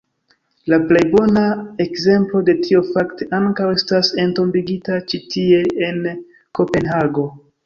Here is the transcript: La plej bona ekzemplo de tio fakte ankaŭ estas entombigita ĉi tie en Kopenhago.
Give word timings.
La 0.71 0.77
plej 0.91 1.01
bona 1.15 1.43
ekzemplo 1.85 2.41
de 2.47 2.55
tio 2.63 2.81
fakte 2.87 3.27
ankaŭ 3.41 3.69
estas 3.75 4.11
entombigita 4.25 4.99
ĉi 5.13 5.21
tie 5.37 5.61
en 5.91 6.03
Kopenhago. 6.61 7.29